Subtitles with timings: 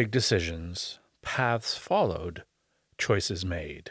[0.00, 2.44] Big decisions, paths followed,
[2.96, 3.90] choices made.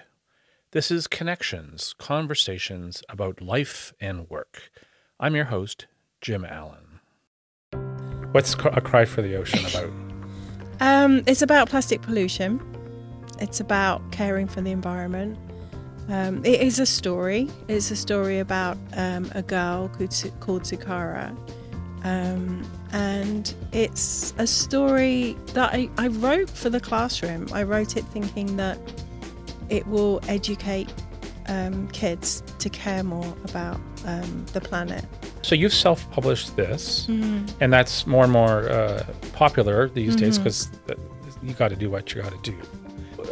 [0.71, 4.71] This is Connections, conversations about life and work.
[5.19, 5.85] I'm your host,
[6.19, 6.99] Jim Allen.
[8.31, 9.93] What's A Cry for the Ocean about?
[10.81, 12.59] Um, it's about plastic pollution.
[13.39, 15.37] It's about caring for the environment.
[16.07, 17.47] Um, it is a story.
[17.67, 21.37] It's a story about um, a girl called, called Sukara.
[22.03, 27.47] Um, and it's a story that I, I wrote for the classroom.
[27.53, 28.79] I wrote it thinking that
[29.69, 30.91] it will educate
[31.47, 35.05] um, kids to care more about um, the planet.
[35.41, 37.45] So you've self-published this, mm-hmm.
[37.61, 40.25] and that's more and more uh, popular these mm-hmm.
[40.25, 40.69] days because
[41.41, 42.57] you got to do what you got to do.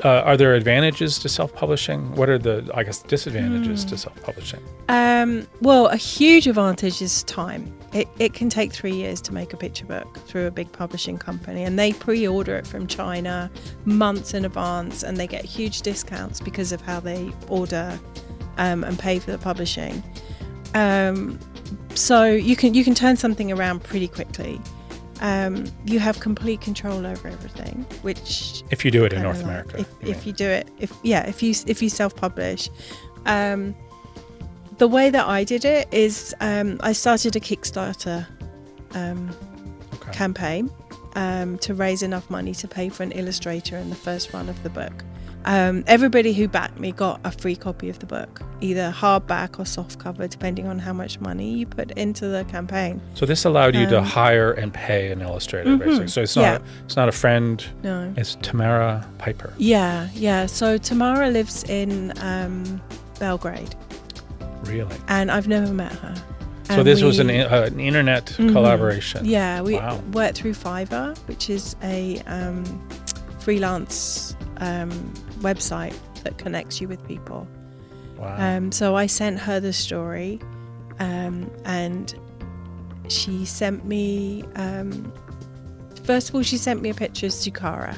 [0.04, 2.16] Uh, are there advantages to self-publishing?
[2.16, 3.90] What are the, I guess, disadvantages mm.
[3.90, 4.64] to self-publishing?
[4.90, 7.77] Um, well, a huge advantage is time.
[7.94, 11.18] It, it can take three years to make a picture book through a big publishing
[11.18, 13.50] company, and they pre-order it from China
[13.86, 17.98] months in advance, and they get huge discounts because of how they order
[18.58, 20.04] um, and pay for the publishing.
[20.74, 21.40] Um,
[21.96, 24.62] so you can you can turn something around pretty quickly
[25.22, 27.86] um, you have complete control over everything.
[28.02, 29.46] Which if you do it in North like.
[29.46, 32.70] America, if, you, if you do it, if yeah, if you if you self-publish,
[33.26, 33.76] um,
[34.78, 38.28] the way that I did it is um, I started a Kickstarter
[38.94, 39.36] um,
[39.96, 40.12] okay.
[40.12, 40.72] campaign
[41.16, 44.62] um, to raise enough money to pay for an illustrator in the first run of
[44.64, 45.04] the book.
[45.46, 49.64] Um, everybody who backed me got a free copy of the book, either hardback or
[49.64, 53.02] softcover, depending on how much money you put into the campaign.
[53.14, 55.86] So this allowed you um, to hire and pay an illustrator, mm-hmm.
[55.86, 56.08] basically.
[56.10, 56.68] So it's not yeah.
[56.84, 57.66] it's not a friend.
[57.82, 59.54] No, it's Tamara Piper.
[59.58, 60.48] Yeah, yeah.
[60.48, 62.82] So Tamara lives in um,
[63.18, 63.74] Belgrade.
[64.64, 64.96] Really?
[65.08, 66.16] And I've never met her.
[66.66, 68.52] So and this we, was an, uh, an internet mm-hmm.
[68.52, 69.24] collaboration.
[69.24, 70.02] Yeah, we wow.
[70.12, 72.66] worked through Fiverr, which is a um,
[73.40, 74.92] freelance um,
[75.40, 77.48] website that connects you with people.
[78.18, 78.36] Wow.
[78.38, 80.42] Um, so I sent her the story,
[81.00, 82.14] um, and
[83.08, 84.44] she sent me.
[84.56, 85.14] Um,
[86.04, 87.98] first of all, she sent me a picture of Sukara,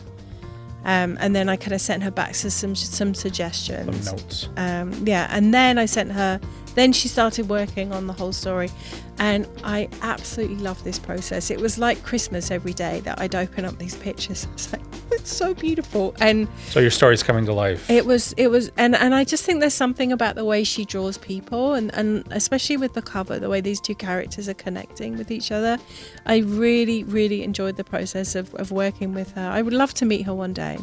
[0.85, 4.05] um, and then I kind of sent her back some some suggestions.
[4.05, 4.49] Some notes.
[4.57, 6.39] Um, yeah, and then I sent her.
[6.75, 8.69] Then she started working on the whole story,
[9.17, 11.51] and I absolutely love this process.
[11.51, 14.47] It was like Christmas every day that I'd open up these pictures.
[14.49, 14.88] I was like,
[15.19, 16.15] it's so beautiful.
[16.19, 17.89] And so your story's coming to life.
[17.89, 20.85] It was, it was, and, and I just think there's something about the way she
[20.85, 25.17] draws people and, and especially with the cover, the way these two characters are connecting
[25.17, 25.77] with each other.
[26.25, 29.49] I really, really enjoyed the process of, of working with her.
[29.49, 30.77] I would love to meet her one day.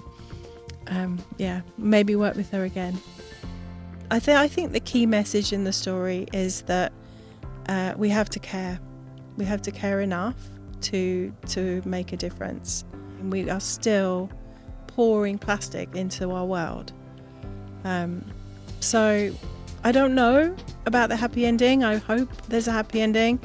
[0.89, 2.99] Um, yeah, maybe work with her again.
[4.11, 6.93] I think I think the key message in the story is that
[7.69, 8.79] uh, we have to care.
[9.37, 10.37] We have to care enough
[10.83, 12.85] to to make a difference.
[13.21, 14.31] And we are still
[14.87, 16.93] pouring plastic into our world.
[17.85, 18.25] Um,
[18.81, 19.33] so
[19.85, 20.55] I don't know
[20.87, 21.85] about the happy ending.
[21.85, 23.39] I hope there's a happy ending.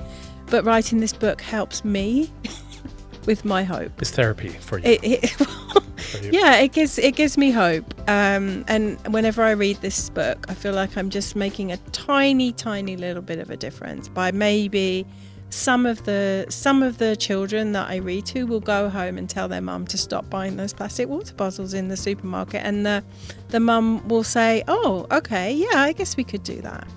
[0.47, 2.31] But writing this book helps me
[3.25, 3.91] with my hope.
[4.01, 4.85] It's therapy for you.
[4.85, 5.29] It, it,
[6.11, 6.31] for you.
[6.33, 7.93] Yeah, it gives it gives me hope.
[8.09, 12.51] Um, and whenever I read this book, I feel like I'm just making a tiny,
[12.51, 15.05] tiny little bit of a difference by maybe
[15.51, 19.29] some of the some of the children that I read to will go home and
[19.29, 23.03] tell their mum to stop buying those plastic water bottles in the supermarket, and the
[23.49, 26.87] the mum will say, "Oh, okay, yeah, I guess we could do that."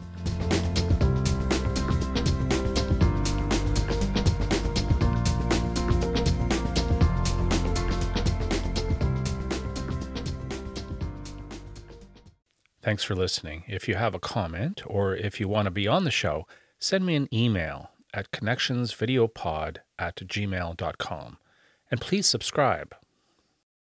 [12.83, 13.65] Thanks for listening.
[13.67, 16.47] If you have a comment or if you want to be on the show,
[16.79, 21.39] send me an email at connectionsvideopod at gmail.com.
[21.91, 22.95] And please subscribe.